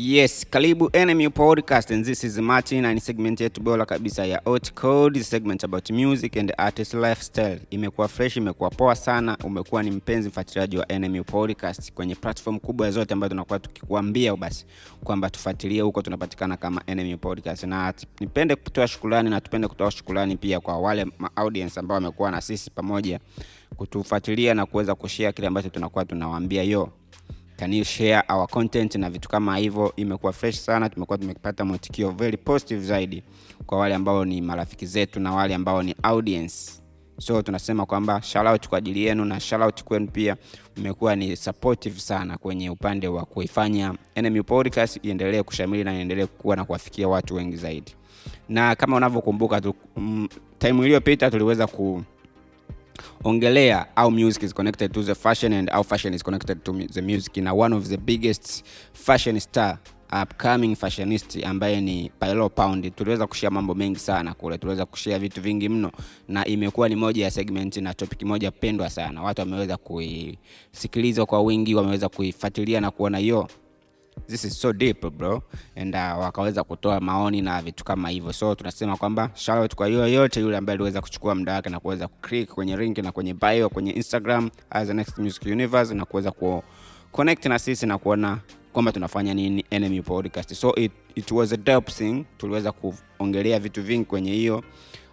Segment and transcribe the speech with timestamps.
[0.00, 4.72] Yes, karibu NMU Podcast and this is Martin na segment yetu bora kabisa ya Hot
[4.74, 7.60] Code, segment about music and artist lifestyle.
[7.70, 9.36] Imekuwa fresh, imekuwa poa sana.
[9.44, 14.66] Umekuwa ni mpenzi mfuatiliaji wa NMU Podcast kwenye platform kubwa zote ambazo tunakuwa tukikuambia basi
[15.04, 20.36] kwamba tufuatilie huko, tunapatikana kama NMU Podcast, na nipende kutoa shukrani na tupende kutoa shukrani
[20.36, 23.20] pia kwa wale ma audience ambao wamekuwa na sisi pamoja
[23.76, 26.88] kutufuatilia na kuweza kushare kile ambacho tunakuwa tunawaambia yo
[27.58, 29.92] can you share our content na vitu kama hivyo?
[29.96, 33.22] Imekuwa fresh sana tumekuwa tumepata mwitikio very positive zaidi
[33.66, 36.72] kwa wale ambao ni marafiki zetu na wale ambao ni audience.
[37.20, 40.36] So tunasema kwamba shoutout kwa ajili yenu na shoutout kwenu pia.
[40.76, 43.94] Mmekuwa ni supportive sana kwenye upande wa kuifanya
[44.46, 47.94] podcast iendelee kushamili na iendelee kuwa na kuwafikia watu wengi zaidi.
[48.48, 50.28] Na kama unavyokumbuka tu, mm,
[50.58, 52.02] time iliyopita tuliweza ku
[53.24, 57.02] ongelea how music is connected to the fashion and how fashion is connected to the
[57.02, 57.36] music.
[57.36, 59.78] Na one of the biggest fashion star
[60.22, 62.94] upcoming fashionist ambaye ni Pailo Pound.
[62.94, 65.92] Tuliweza kushare mambo mengi sana kule tuliweza kushare vitu vingi mno
[66.28, 69.22] na imekuwa ni moja ya segment na topic moja pendwa sana.
[69.22, 73.48] Watu wameweza kuisikiliza kwa wingi wameweza kuifuatilia na kuona yo
[74.26, 75.42] this is so deep bro.
[75.76, 78.32] And uh, wakaweza kutoa maoni na vitu kama hivyo.
[78.32, 82.08] So tunasema kwamba shout kwa hiyo yote yule ambaye aliweza kuchukua muda wake na kuweza
[82.08, 86.30] kuclick kwenye link na kwenye bio kwenye instagram as the next music universe na kuweza
[86.30, 86.62] ku
[87.12, 88.38] connect na sisi na kuona
[88.72, 90.54] kwamba tunafanya nini enemy podcast.
[90.54, 92.24] So it, it was a dope thing.
[92.38, 94.64] Tuliweza kuongelea vitu vingi kwenye hiyo.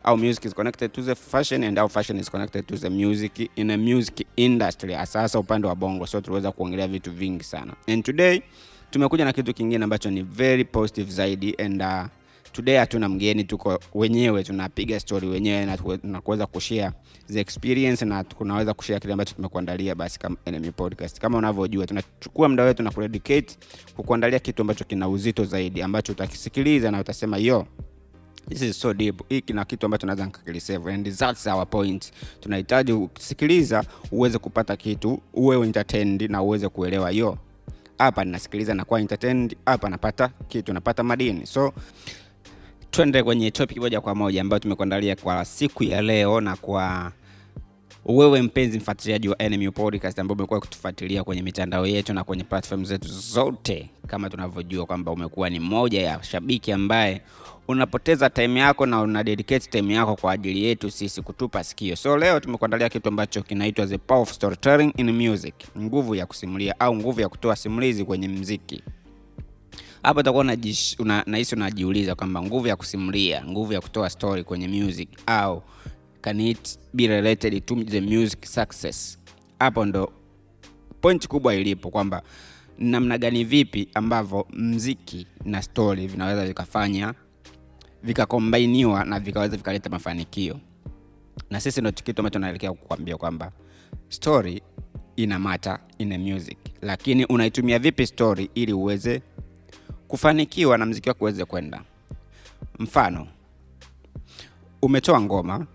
[0.04, 3.50] Our music is connected to the fashion and our fashion is connected to the music
[3.56, 4.96] in a music industry.
[4.96, 6.06] Asasa upande wa bongo.
[6.08, 7.74] So tuliweza kuongelea vitu vingi sana.
[7.88, 8.42] And today
[8.96, 12.06] tumekuja na kitu kingine ambacho ni very positive zaidi and uh,
[12.52, 16.92] today hatuna mgeni tuko wenyewe tunapiga story wenyewe na na kuweza kushare
[17.28, 21.20] the experience na tunaweza kushare kile ambacho tumekuandalia basi kama NME podcast.
[21.20, 23.58] Kama unavyojua tunachukua muda wetu na kudedicate
[23.96, 27.68] kukuandalia kitu ambacho kina uzito zaidi ambacho utakisikiliza na utasema yo
[28.50, 29.22] this is so deep.
[29.30, 32.12] Hii kina kitu ambacho naweza nikakilisave and that's our point.
[32.40, 37.38] Tunahitaji ukisikiliza uweze kupata kitu uwe entertained na uweze kuelewa yo
[37.98, 41.46] hapa ninasikiliza nakuwa entertained hapa napata kitu napata madini.
[41.46, 41.74] So
[42.92, 47.12] twende kwenye topic moja kwa moja ambayo tumekuandalia kwa siku ya leo na kwa
[48.06, 52.86] wewe mpenzi mfuatiliaji wa NMU podcast ambao umekuwa kutufuatilia kwenye mitandao yetu na kwenye platform
[52.86, 57.22] zetu zote kama tunavyojua kwamba umekuwa ni moja ya shabiki ambaye
[57.68, 61.96] unapoteza time yako na una dedicate time yako kwa ajili yetu sisi kutupa sikio.
[61.96, 65.56] So leo tumekuandalia kitu ambacho kinaitwa the power of storytelling in music.
[65.80, 68.84] Nguvu ya kusimulia au nguvu ya kutoa simulizi kwenye mziki.
[70.04, 70.44] Hapa utakuwa
[71.26, 75.64] nahisi unajiuliza kwamba nguvu ya kusimulia nguvu ya kutoa story kwenye music au
[76.26, 79.18] can it be related to the music success?
[79.60, 80.12] Hapo ndo
[81.02, 82.22] point kubwa ilipo kwamba
[82.80, 87.14] namna gani vipi ambavyo mziki na story vinaweza vikafanya
[88.04, 90.60] vikakombainiwa na vikaweza vikaleta mafanikio.
[91.50, 93.52] Na sisi ndo kitu ambacho naelekea kukuambia kwamba
[94.10, 94.62] story
[95.16, 96.58] ina mata ina music.
[96.82, 99.22] Lakini unaitumia vipi story ili uweze
[100.08, 101.82] kufanikiwa na mziki wako uweze kwenda?
[102.80, 103.28] Mfano
[104.82, 105.68] umetoa ngoma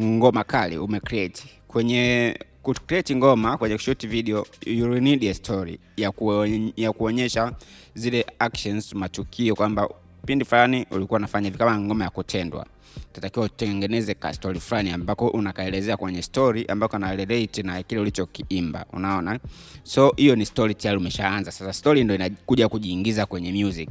[0.00, 6.72] ngoma kali umecreate kwenye kucreate ngoma kwenye kushoot video you need a story ya, kuonye,
[6.76, 7.52] ya kuonyesha
[7.94, 9.88] zile actions matukio kwamba
[10.26, 12.66] pindi fulani ulikuwa unafanya hivi kama ngoma ya kutendwa.
[13.12, 17.16] Tatakiwa utengeneze ka story fulani ambako unakaelezea kwenye story ambako na
[17.64, 18.86] na kile ulichokiimba.
[18.92, 19.38] Unaona?
[19.82, 21.50] So hiyo ni story tayari umeshaanza.
[21.52, 23.88] Sasa story ndo inakuja kujiingiza kwenye music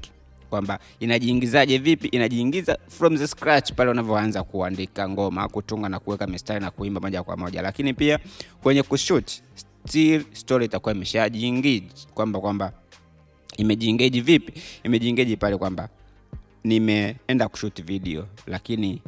[0.51, 6.59] kwamba inajiingizaje vipi inajiingiza from the scratch pale unavyoanza kuandika ngoma kutunga na kuweka mistari
[6.59, 7.61] na kuimba moja kwa moja.
[7.61, 8.19] Lakini pia
[8.63, 9.31] kwenye kushoot
[9.85, 11.83] still story itakuwa imeshajiengage
[12.13, 12.73] kwamba kwamba
[13.57, 14.53] imejiengage vipi?
[14.83, 15.89] Imejiengage pale kwamba
[16.63, 19.01] nimeenda kushoot video lakini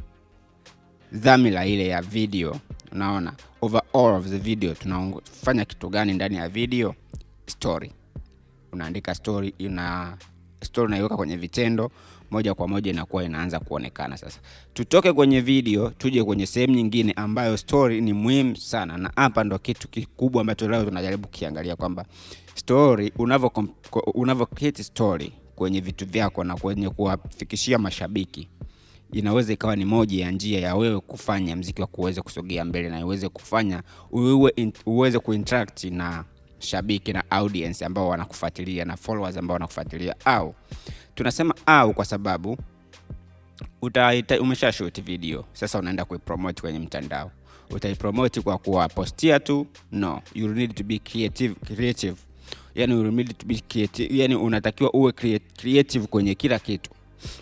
[1.14, 2.60] dhamira ile ya video
[2.92, 6.96] unaona overall of the video tunafanya kitu gani ndani ya video?
[7.46, 7.92] Story.
[8.72, 10.18] Unaandika story una
[10.64, 11.92] story unaiweka kwenye vitendo
[12.32, 14.18] moja kwa moja inakuwa inaanza kuonekana.
[14.18, 14.40] Sasa
[14.74, 19.60] tutoke kwenye video tuje kwenye sehemu nyingine ambayo story ni muhimu sana na hapa ndo
[19.60, 22.06] kitu kikubwa ambacho leo tunajaribu kukiangalia kwamba
[22.56, 23.12] story
[24.16, 24.48] unavyo
[24.82, 28.50] story kwenye vitu vyako na kwenye kuwafikishia mashabiki
[29.12, 33.06] inaweza ikawa ni moja ya njia ya wewe kufanya mziki wako uweze kusogea mbele na
[33.06, 34.54] uweze kufanya uwe,
[34.86, 36.26] uweze kuinteract na
[36.64, 40.56] shabiki na audience ambao wanakufuatilia na followers ambao wanakufuatilia au.
[41.16, 42.58] Tunasema au kwa sababu
[43.82, 45.46] utaita, umesha shoot video.
[45.54, 47.32] Sasa unaenda kuipromote kwenye mtandao.
[47.70, 49.68] Utaipromote kwa kuwapostia tu?
[49.92, 50.22] No.
[50.36, 52.16] You need to be creative, creative.
[52.76, 56.92] Yani you need to be creative, yani unatakiwa uwe creat- creative kwenye kila kitu.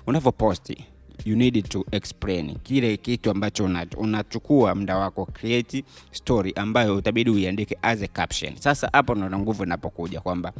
[0.07, 0.85] Unavyoposti
[1.25, 2.55] you need to explain.
[2.63, 8.55] Kile kitu ambacho una- unachukua muda wako create story ambayo utabidi uiandike as a caption.
[8.55, 10.53] Sasa hapo ndo nguvu inapokuja kwamba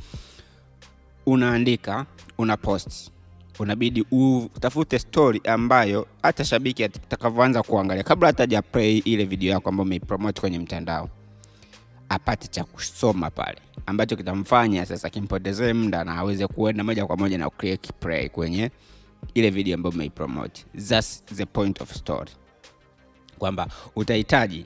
[1.25, 2.05] unaandika
[2.37, 3.11] una post.
[3.59, 9.85] Unabidi utafute story ambayo hata shabiki atakavyoanza kuangalia kabla hataja play ile video yako ambayo
[9.85, 11.09] umeipromote kwenye mtandao
[12.09, 17.37] apate cha kusoma pale ambacho kitamfanya sasa kimpotezee muda na aweze kuenda moja kwa moja
[17.37, 17.49] na
[18.29, 18.71] kwenye
[19.33, 22.31] ile video ambayo umeipromote thats the point of story.
[23.37, 24.65] Kwamba utahitaji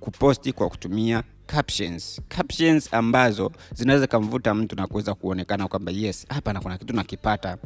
[0.00, 2.20] kuposti kwa kutumia captions.
[2.28, 7.58] Captions ambazo zinaweza kamvuta mtu na kuweza kuonekana kwamba yes hapa na kuna kitu nakipata.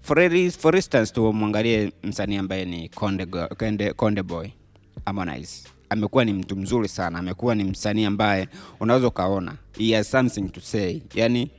[0.00, 0.36] For,
[0.76, 3.26] instance tumwangalie msanii ambaye ni konde,
[3.96, 4.48] konde, boy
[5.04, 5.68] Harmonize.
[5.90, 7.18] Amekuwa ni mtu mzuri sana.
[7.18, 8.48] Amekuwa ni msanii ambaye
[8.80, 11.00] unaweza ukaona he has something to say.
[11.14, 11.50] Yani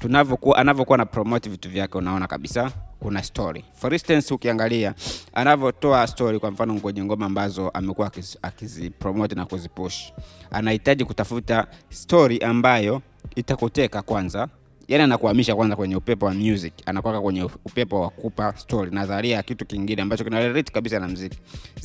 [0.00, 2.72] tunavyokuwa anavyokuwa na promote vitu vyake unaona kabisa
[3.04, 3.64] kuna story.
[3.74, 4.94] For instance ukiangalia
[5.34, 10.12] anavyotoa story kwa mfano kwenye ngoma ambazo amekuwa akizi- akizipromote na kuzipush
[10.50, 13.02] anahitaji kutafuta story ambayo
[13.36, 14.48] itakuteka kwanza.
[14.88, 19.42] Yani anakuhamisha kwanza kwenye upepo wa music anakwaka kwenye upepo wa kupa story nadharia ya
[19.42, 21.38] kitu kingine ambacho kina relate kabisa na mziki.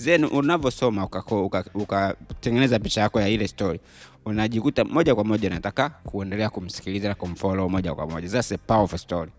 [0.03, 2.15] Then unavyosoma ukatengeneza uka,
[2.75, 3.79] uka picha yako ya ile story
[4.25, 8.29] unajikuta moja kwa moja nataka kuendelea kumsikiliza na kumfollow moja kwa moja.
[8.29, 9.31] That's a powerful story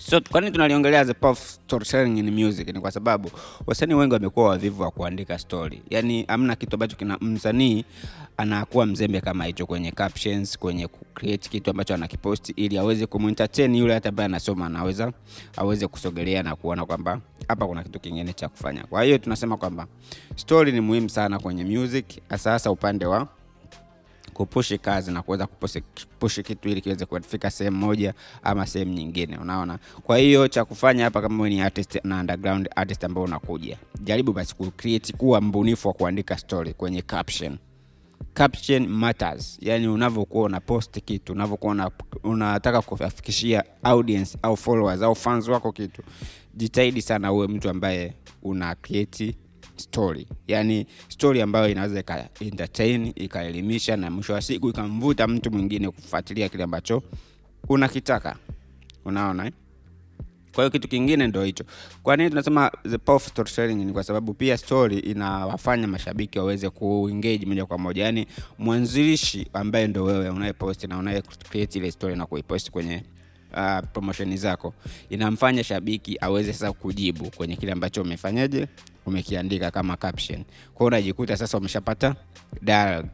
[0.00, 2.68] so kwa tunaliongelea of storytelling in music?
[2.74, 3.30] Ni kwa sababu
[3.66, 5.82] wasanii wengi wamekuwa wavivu wa kuandika story.
[5.90, 7.84] Yaani amna kitu ambacho kina msanii
[8.36, 13.94] anakuwa mzembe kama hicho kwenye captions kwenye kucreate kitu ambacho anakiposti ili aweze kumentertain yule
[13.94, 15.12] hata ambaye anasoma anaweza
[15.56, 18.82] aweze kusogelea na kuona kwamba hapa kuna kitu kingine cha kufanya.
[18.84, 19.86] Kwa hiyo tunasema kwamba
[20.36, 23.28] story ni muhimu sana kwenye music hasa upande wa
[24.40, 29.78] kupushi kazi na kuweza kupushi kitu ili kiweze kufika sehemu moja ama sehemu nyingine unaona?
[30.02, 34.54] Kwa hiyo cha kufanya hapa kama ni artist na underground artist ambao unakuja jaribu basi
[34.56, 37.58] kucreate kuwa mbunifu wa kuandika story kwenye caption.
[38.34, 39.58] Caption matters.
[39.60, 41.90] Yani unavyokuwa una post kitu unavyokuwa
[42.24, 46.02] unataka kuwafikishia audience au followers au fans wako kitu
[46.54, 49.34] jitahidi sana uwe mtu ambaye una create
[49.80, 50.26] story.
[50.48, 56.48] Yani story ambayo inaweza ika entertain ikaelimisha na mwisho wa siku ikamvuta mtu mwingine kufuatilia
[56.48, 57.02] kile ambacho
[57.68, 58.36] unakitaka.
[59.04, 59.52] Unaona eh?
[60.54, 61.64] kwa hiyo kitu kingine ndo hicho.
[62.02, 63.20] Kwa nini tunasema the power
[63.74, 68.04] ni kwa sababu pia story inawafanya mashabiki waweze kuengage moja kwa moja.
[68.04, 68.26] Yaani
[68.58, 73.02] mwanzilishi ambaye ndo wewe unayepost na unaye create ile story na kuipost kwenye
[73.56, 74.74] uh, promotion zako
[75.10, 78.66] inamfanya shabiki aweze sasa kujibu kwenye kile ambacho umefanyaje
[79.06, 80.44] umekiandika kama caption.
[80.74, 82.14] Kwao unajikuta sasa umeshapata
[82.62, 83.10] dialogue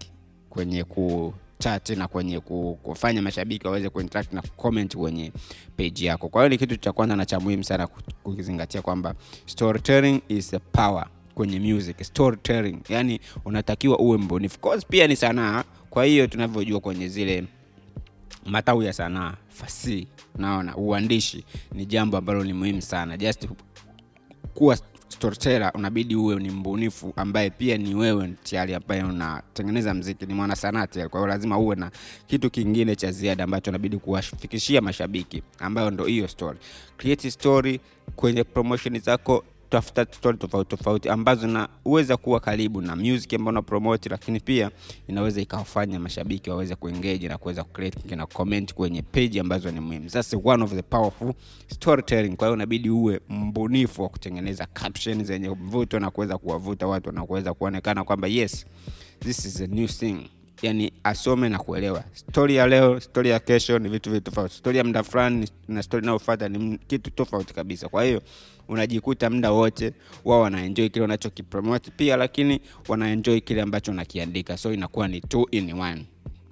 [0.51, 2.41] kwenye ku chat na kwenye
[2.83, 5.33] kufanya mashabiki waweze kuinteract na comment kwenye
[5.77, 6.29] page yako.
[6.29, 7.87] Kwa hiyo ni kitu cha kwanza na cha muhimu sana
[8.23, 9.15] kukizingatia kwamba
[9.47, 12.03] storytelling is a power kwenye music.
[12.05, 14.59] Storytelling yani unatakiwa uwe mbunifu.
[14.61, 15.65] Course pia ni sanaa.
[15.91, 17.45] Kwa hiyo tunavyojua kwenye zile
[18.47, 23.17] matau ya sanaa fasihi naona uandishi ni jambo ambalo ni muhimu sana.
[23.17, 23.49] Just
[24.55, 24.79] kuwa
[25.17, 30.57] storyteller unabidi uwe ni mbunifu ambaye pia ni wewe tayari ambaye unatengeneza mziki ni mwana
[30.57, 31.91] sanaa tayari kwa hiyo lazima uwe na
[32.27, 36.59] kitu kingine cha ziada ambacho unabidi kuwafikishia mashabiki ambayo ndo hiyo story.
[36.97, 37.81] Create story
[38.17, 44.09] kwenye promotion zako tafuta story tofauti tofauti ambazo naweza kuwa karibu na music ambayo napromoti
[44.09, 44.71] lakini pia
[45.09, 50.11] inaweza ikawafanya mashabiki waweze kuengage na kuweza kucreate na comment kwenye page ambazo ni muhimu.
[50.11, 51.33] That's one of the powerful
[51.69, 52.37] storytelling.
[52.37, 57.27] Kwa hiyo unabidi uwe mbunifu wa kutengeneza caption zenye mvuto na kuweza kuwavuta watu na
[57.27, 58.67] kuweza kuonekana kwamba yes
[59.21, 60.31] this is a new thing
[60.63, 62.05] yani asome na kuelewa.
[62.13, 64.55] Stori ya leo stori ya kesho ni vitu vitu tofauti.
[64.55, 67.89] Stori ya muda fulani na stori inayofata ni kitu tofauti kabisa.
[67.89, 68.23] Kwa hiyo
[68.69, 69.93] unajikuta muda wote
[70.25, 74.57] wao wanaenjoi kile unachokipromote pia lakini wanaenjoi kile ambacho unakiandika.
[74.57, 76.07] So inakuwa ni two in one.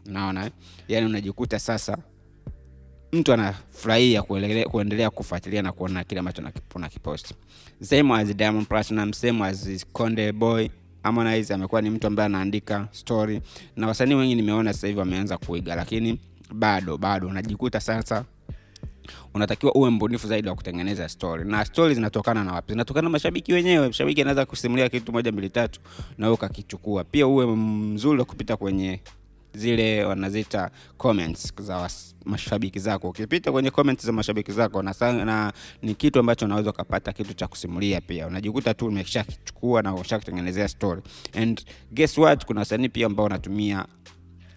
[0.06, 0.44] Unaona?
[0.44, 0.50] Eh?
[0.88, 1.98] yani unajikuta sasa
[3.12, 4.22] mtu anafurahia
[4.70, 6.76] kuendelea kufuatilia na kuona kile ambacho unakiposti.
[6.76, 7.34] Unakipost
[7.82, 10.68] same as Diamond Platinum, same as Konde Boy
[11.08, 13.40] Harmonize amekuwa ni mtu ambaye anaandika story
[13.76, 16.20] na wasanii wengi nimeona sasa hivi wameanza kuiga lakini
[16.54, 18.24] bado bado unajikuta sasa
[19.34, 21.44] unatakiwa uwe mbunifu zaidi wa kutengeneza story.
[21.44, 22.72] Na story zinatokana na wapi?
[22.72, 23.88] Zinatokana na mashabiki wenyewe.
[23.88, 25.80] Mshabiki anaweza kusimulia kitu moja mbili tatu
[26.18, 27.04] na wewe ukakichukua.
[27.04, 29.00] Pia uwe mzuri wa kupita kwenye
[29.54, 31.90] zile wanazita comments za
[32.24, 33.08] mashabiki zako.
[33.08, 34.94] Ukipita kwenye comments za mashabiki zako na,
[35.24, 38.26] na ni kitu ambacho unaweza ukapata kitu cha kusimulia pia.
[38.26, 41.02] Unajikuta tu umeshakichukua na ushakutengenezea story.
[41.34, 42.44] And guess what?
[42.44, 43.86] Kuna wasanii pia ambao wanatumia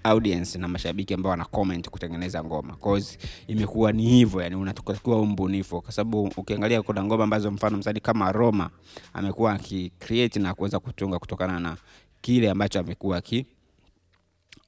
[0.04, 2.76] audience na mashabiki ambao wana comment kutengeneza ngoma.
[2.76, 8.00] Cause imekuwa ni hivyo yani unatakiwa umbunifu, kwa sababu ukiangalia kuna ngoma ambazo mfano msanii
[8.00, 8.70] kama Roma
[9.14, 11.78] amekuwa akicreate na kuweza kutunga kutokana na
[12.22, 13.46] kile ambacho amekuwa aki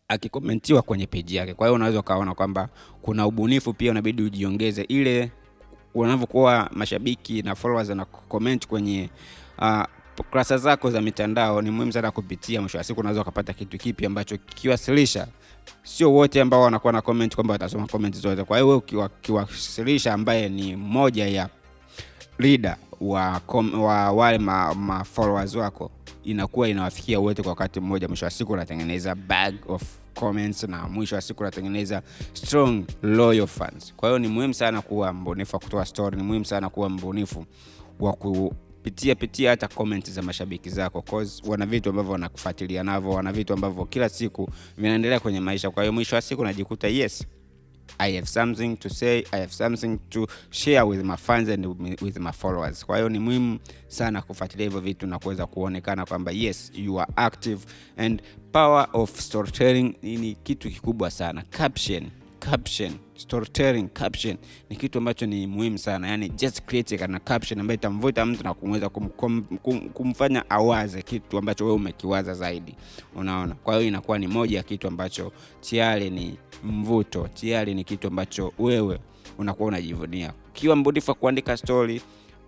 [0.09, 1.53] akikomentiwa kwenye peji yake.
[1.53, 2.69] Kwa hiyo unaweza ukaona kwamba
[3.01, 5.31] kuna ubunifu pia unabidi ujiongeze ile
[5.95, 9.09] unavyokuwa mashabiki na followers na comment kwenye
[9.59, 9.83] uh,
[10.31, 14.05] kurasa zako za mitandao ni muhimu sana kupitia mwisho wa siku unaweza ukapata kitu kipi
[14.05, 15.27] ambacho kikiwasilisha.
[15.83, 18.43] Sio wote ambao wanakuwa na comment kwamba watasoma comment zote.
[18.43, 21.49] Kwa hiyo wewe ukiwasilisha ambaye ni moja ya
[22.39, 23.41] leader wa,
[23.79, 25.91] wa wale ma, ma followers wako
[26.31, 28.07] inakuwa inawafikia wote kwa wakati mmoja.
[28.07, 29.83] Mwisho wa siku unatengeneza bag of
[30.15, 32.01] comments na mwisho wa siku unatengeneza
[32.33, 33.93] strong loyal fans.
[33.95, 37.45] Kwa hiyo ni muhimu sana kuwa mbunifu wa kutoa story ni muhimu sana kuwa mbunifu
[37.99, 41.03] wa kupitia pitia hata comment za mashabiki zako
[41.47, 45.69] wana vitu ambavyo wanakufuatilia navyo wana vitu ambavyo kila siku vinaendelea kwenye maisha.
[45.71, 47.25] Kwa hiyo mwisho wa siku unajikuta yes
[47.97, 51.65] I have something to say, I have something to share with my fans and
[52.01, 52.85] with my followers.
[52.85, 57.11] Kwa hiyo ni muhimu sana kufuatilia hivyo vitu na kuweza kuonekana kwamba yes you are
[57.15, 57.59] active
[57.97, 61.41] and power of storytelling ni kitu kikubwa sana.
[61.49, 64.37] Caption, caption, storytelling, caption
[64.69, 66.07] ni kitu ambacho ni muhimu sana.
[66.07, 71.01] Yani just create kana caption ambayo itamvuta mtu na kumweza kum, kum, kum, kumfanya awaze
[71.01, 72.75] kitu ambacho wewe umekiwaza zaidi.
[73.15, 73.55] Unaona?
[73.55, 75.31] Kwa hiyo inakuwa ni moja ya kitu ambacho
[75.69, 77.27] tayari ni mvuto.
[77.33, 78.99] Tayari ni kitu ambacho wewe
[79.37, 80.33] unakuwa unajivunia.
[80.49, 82.01] Ukiwa mbunifu wa kuandika story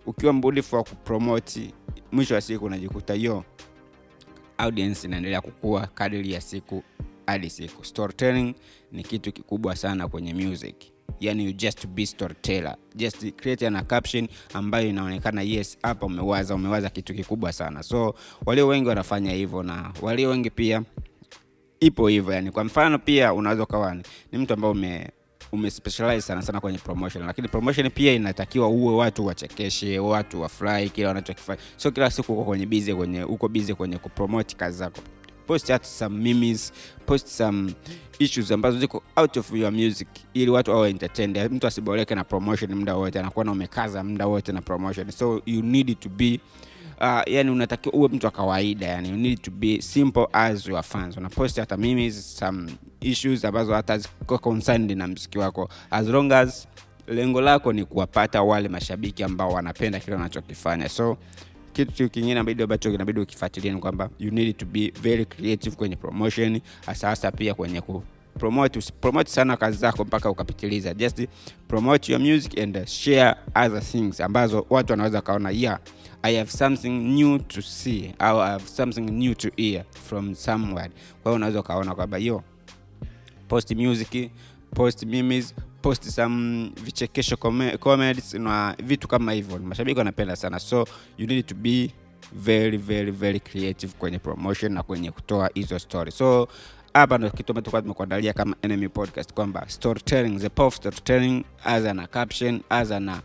[0.06, 1.74] ukiwa mbunifu wa kupromoti
[2.12, 3.44] mwisho wa siku unajikuta hiyo
[4.58, 6.84] audience inaendelea kukua kadiri ya siku
[7.26, 7.86] hadi siku.
[7.86, 8.56] Storytelling
[8.92, 10.76] ni kitu kikubwa sana kwenye music.
[11.20, 12.76] Yani you just be storyteller.
[12.96, 17.84] Just create an caption ambayo inaonekana yes hapa umewaza umewaza kitu kikubwa sana.
[17.84, 18.16] So
[18.46, 20.84] walio wengi wanafanya hivyo na walio wengi pia
[21.82, 22.52] ipo hivyo yani.
[22.52, 23.96] Kwa mfano pia unaweza ukawa
[24.32, 25.10] ni mtu ambao ume
[25.52, 31.08] umespecialize sana sana kwenye promotion lakini promotion pia inatakiwa uwe watu wachekeshe watu wafurahi kile
[31.08, 31.62] wanachokifanya.
[31.78, 35.02] Sio kila siku uko kwenye busy kwenye uko busy kwenye kupromote kazi zako.
[35.48, 36.74] Post at some memes
[37.06, 37.74] post some
[38.20, 41.52] issues ambazo ziko out of your music ili watu awe entertained.
[41.52, 45.12] Mtu asiboreke na promotion muda wote anakuwa na umekaza muda wote na promotion.
[45.12, 46.40] So you need to be
[47.02, 50.84] uh, yani unatakiwa uwe mtu wa kawaida yani you need to be simple as your
[50.84, 51.18] fans.
[51.18, 55.70] Unaposti hata mimi some issues ambazo hata concerned na mziki wako.
[55.92, 56.68] As long as
[57.08, 60.90] lengo lako ni kuwapata wale mashabiki ambao wanapenda kile unachokifanya.
[60.90, 61.18] So
[61.74, 65.96] kitu kingine ambacho ambacho kinabidi ukifuatilia ni kwamba you need to be very creative kwenye
[65.96, 68.04] promotion hasa pia kwenye ku
[68.40, 70.94] promote promote sana kazi zako mpaka ukapitiliza.
[70.94, 71.28] Just
[71.68, 75.80] promote your music and share other things ambazo watu wanaweza kaona yeah
[76.24, 80.90] i have something new to see au i have something new to hear from somewhere
[81.24, 82.44] kwa hiyo unaweza ukaona kwamba yo
[83.48, 84.32] post music
[84.76, 87.38] post memes post some vichekesho
[87.80, 89.60] comments na vitu kama hivyo.
[89.60, 90.60] Mashabiki wanapenda sana.
[90.60, 90.88] So
[91.18, 91.92] you need to be
[92.34, 96.48] very very very creative kwenye promotion na kwenye kutoa hizo story so
[96.94, 101.86] hapa ndo kitu ambacho tumekuandalia kama enemy podcast kwamba storytelling the power of storytelling as
[101.86, 103.22] ana caption as ana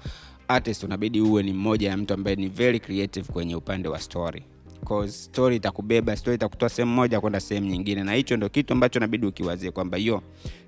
[0.49, 4.43] artist unabidi uwe ni mmoja ya mtu ambaye ni very creative kwenye upande wa story.
[4.89, 9.01] Cause story itakubeba story itakutoa sehemu moja kwenda sehemu nyingine na hicho ndo kitu ambacho
[9.01, 10.23] nabidi ukiwazie kwamba yo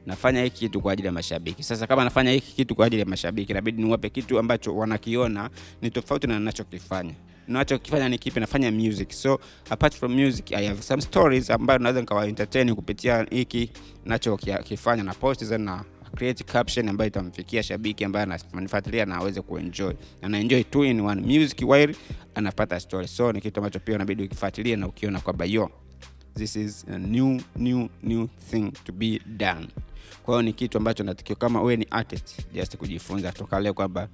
[0.06, 1.62] nafanya hiki kitu kwa ajili ya mashabiki.
[1.62, 5.50] Sasa kama nafanya hiki kitu kwa ajili ya mashabiki nabidi niwape kitu ambacho wanakiona
[5.82, 7.14] ni tofauti na ninachokifanya.
[7.49, 8.40] Nachokifanya ni kipi?
[8.40, 9.12] Nafanya music.
[9.12, 12.32] So apart from music i have some stories ambayo naweza nikawa
[12.75, 13.70] kupitia hiki
[14.04, 15.85] nachokifanya na post na
[16.18, 18.22] create caption ambayo itamfikia shabiki ambaye
[18.52, 19.92] ananifuatilia na aweze kuenjoy.
[20.22, 21.94] Anaenjoy two in one music while
[22.34, 23.08] anapata story.
[23.08, 25.70] So ni kitu ambacho pia unabidi ukifuatilia na ukiona kwamba yo
[26.34, 29.68] this is a new new new thing to be done.
[30.22, 34.08] Kwa hiyo ni kitu ambacho natakiwa kama wewe ni artist just kujifunza toka leo kwamba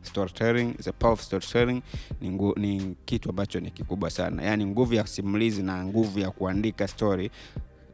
[2.21, 4.43] ni, ni kitu ambacho ni kikubwa sana.
[4.43, 7.31] Yaani nguvu ya simulizi na nguvu ya kuandika story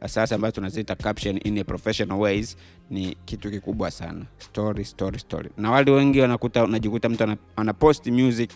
[0.07, 2.57] sasa ambazo tunaziita caption in a professional ways
[2.89, 4.25] ni kitu kikubwa sana.
[4.37, 5.49] Story story story.
[5.57, 8.51] Na wale wengi wanakuta unajikuta mtu anapost music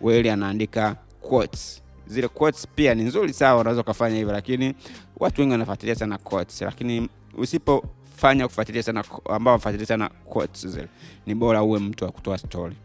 [0.00, 1.82] weli anaandika quotes.
[2.06, 4.74] Zile quotes pia ni nzuri sawa unaweza ukafanya hivyo lakini
[5.16, 6.60] watu wengi wanafuatilia sana quotes.
[6.62, 10.88] Lakini usipofanya kufuatilia sana ambao wafuatilia sana quotes zile
[11.26, 12.76] ni bora uwe mtu wa kutoa story.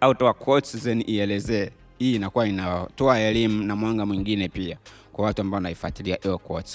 [0.00, 1.70] Au toa quotes then ielezee.
[1.98, 4.78] Hii inakuwa inatoa elimu na mwanga mwingine pia
[5.18, 6.18] kwa watu ambao wanaifuatilia.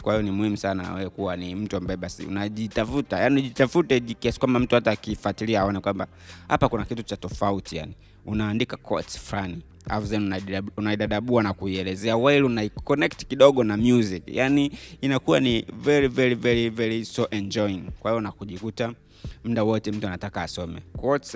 [0.02, 4.40] Kwa hiyo ni muhimu sana wewe kuwa ni mtu ambaye basi unajitafuta, yani jitafute kiasi
[4.40, 6.08] kwamba mtu hata akifuatilia aone kwamba
[6.48, 7.94] hapa kuna kitu cha tofauti, yani
[8.26, 10.16] unaandika quotes fulani alafu
[10.78, 14.72] unaidadabua na kuielezea while unaiconnect kidogo na music yani
[15.02, 18.94] inakuwa ni very very very very so enjoying kwa hiyo nakujikuta
[19.44, 20.82] muda wote mtu anataka asome.
[20.98, 21.36] Quotes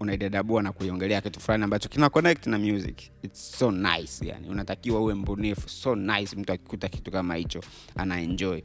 [0.00, 2.10] unaidadabua na kuiongelea kitu fulani ambacho kina
[2.46, 3.02] na music.
[3.22, 4.48] It's so nice yani.
[4.48, 5.68] Unatakiwa uwe mbunifu.
[5.68, 7.60] So nice mtu akikuta kitu kama hicho
[7.96, 8.60] ana enjoy.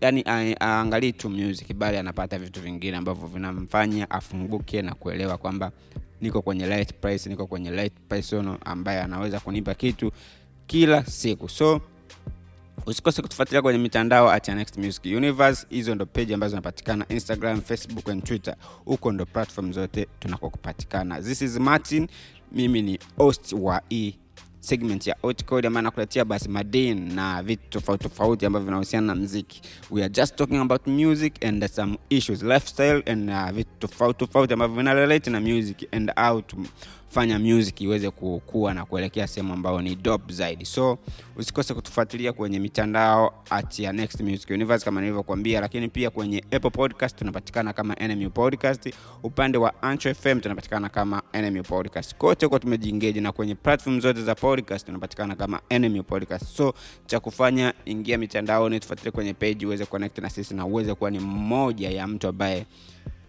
[0.00, 0.24] Yani
[0.60, 5.72] aangalii tu music bali anapata vitu vingine ambavyo vinamfanya afunguke na kuelewa kwamba
[6.20, 10.12] niko kwenye right price, niko kwenye right person ambaye anaweza kunipa kitu
[10.66, 11.48] kila siku.
[11.48, 11.80] So
[12.86, 15.66] usikose kutufuatilia kwenye mitandao at next music universe.
[15.70, 18.56] Hizo ndo page ambazo zinapatikana instagram facebook and twitter.
[18.84, 21.22] Huko ndo platform zote tunakokupatikana.
[21.22, 22.08] This is martin.
[22.52, 24.18] Mimi ni host wa hii
[24.60, 29.62] segment ya Outcode ambayo nakuletea basi madin na vitu tofauti tofauti ambavyo vinahusiana na mziki
[29.90, 34.52] we are just talking about music and some issues lifestyle and uh, vitu tofauti tofauti
[34.52, 36.56] ambavyo vinarelate na music and how to
[37.12, 40.64] fanya music iweze kukua na kuelekea sehemu ambayo ni dope zaidi.
[40.66, 40.98] So
[41.36, 46.70] usikose kutufuatilia kwenye mitandao at ya next music universe kama nilivyokuambia lakini pia kwenye apple
[46.70, 48.94] podcast tunapatikana kama nmu podcast.
[49.22, 52.14] Upande wa ancho fm tunapatikana kama nmu podcast.
[52.16, 56.44] Kote huko tumejingeji na kwenye platform zote za podcast tunapatikana kama nmu podcast.
[56.56, 56.74] So
[57.06, 61.18] cha kufanya ingia mitandaoni tufuatilie kwenye page uweze connect na sisi na uweze kuwa ni
[61.18, 62.66] mmoja ya mtu ambaye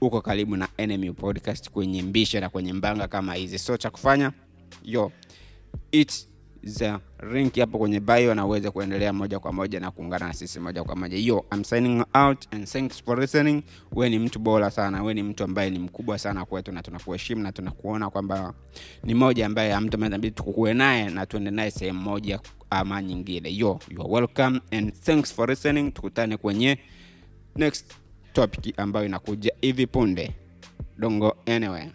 [0.08, 3.60] uko karibu na NMU podcast kwenye mbisha na kwenye mbanga kama hizi.
[3.60, 4.32] So cha kufanya
[4.84, 5.12] yo
[6.66, 6.98] the
[7.34, 10.84] link hapo kwenye bio na uweze kuendelea moja kwa moja na kuungana na sisi moja
[10.84, 11.18] kwa moja.
[11.18, 13.64] Yo I'm signing out and thanks for listening.
[13.92, 15.04] We ni mtu bora sana.
[15.04, 18.54] We ni mtu ambaye ni mkubwa sana kwetu na tunakuheshimu na tunakuona kwamba
[19.04, 23.56] ni moja ambaye mtu ambaye tukukue naye na tuende naye sehemu moja ama nyingine.
[23.58, 25.92] Yo you are welcome and thanks for listening.
[25.92, 26.78] Tukutane kwenye
[27.56, 27.94] next
[28.34, 30.32] topic ambayo inakuja hivi punde.
[30.98, 31.88] Dongo anyway